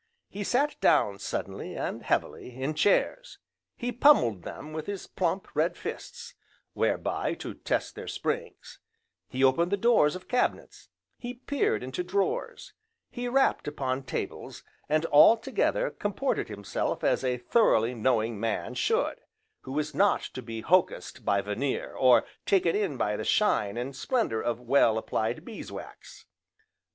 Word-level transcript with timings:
He 0.31 0.43
sat 0.43 0.77
down 0.81 1.19
suddenly 1.19 1.75
and 1.75 2.01
heavily, 2.01 2.59
in 2.59 2.73
chairs; 2.73 3.37
he 3.77 3.91
pummelled 3.91 4.41
them 4.41 4.73
with 4.73 4.87
his 4.87 5.05
plump, 5.05 5.47
red 5.55 5.77
fists, 5.77 6.33
whereby 6.73 7.35
to 7.35 7.53
test 7.53 7.93
their 7.93 8.07
springs; 8.07 8.79
he 9.29 9.43
opened 9.43 9.71
the 9.71 9.77
doors 9.77 10.15
of 10.15 10.27
cabinets; 10.27 10.89
he 11.19 11.35
peered 11.35 11.83
into 11.83 12.03
drawers; 12.03 12.73
he 13.11 13.27
rapped 13.27 13.67
upon 13.67 14.01
tables, 14.01 14.63
and 14.89 15.05
altogether 15.11 15.91
comported 15.91 16.47
himself 16.49 17.03
as 17.03 17.23
a 17.23 17.37
thoroughly 17.37 17.93
knowing 17.93 18.39
man 18.39 18.73
should, 18.73 19.21
who 19.65 19.77
is 19.77 19.93
not 19.93 20.21
to 20.23 20.41
be 20.41 20.63
hocussed 20.63 21.23
by 21.23 21.41
veneer, 21.41 21.93
or 21.93 22.25
taken 22.47 22.75
in 22.75 22.97
by 22.97 23.15
the 23.15 23.23
shine, 23.23 23.77
and 23.77 23.95
splendour 23.95 24.41
of 24.41 24.59
well 24.61 24.97
applied 24.97 25.45
bees 25.45 25.71
wax. 25.71 26.25